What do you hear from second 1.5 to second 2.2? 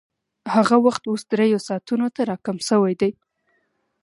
ساعتونو